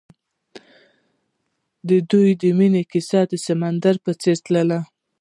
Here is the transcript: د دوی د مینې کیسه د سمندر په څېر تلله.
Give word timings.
د 1.87 1.89
دوی 2.09 2.29
د 2.41 2.43
مینې 2.57 2.83
کیسه 2.91 3.19
د 3.31 3.33
سمندر 3.45 3.95
په 4.03 4.11
څېر 4.21 4.37
تلله. 4.45 4.79